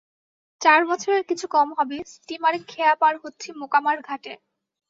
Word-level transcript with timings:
চার 0.61 0.81
বছরের 0.85 1.23
কিছু 1.29 1.45
কম 1.47 1.67
হবে, 1.77 1.97
স্টীমারে 2.13 2.59
খেয়া 2.67 2.93
পার 2.95 3.15
হচ্ছি 3.23 3.47
মোকামার 3.61 3.97
ঘাটে। 4.01 4.33